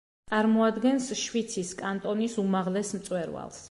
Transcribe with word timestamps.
წარმოადგენს 0.31 1.11
შვიცის 1.25 1.77
კანტონის 1.85 2.43
უმაღლეს 2.49 2.95
მწვერვალს. 3.01 3.59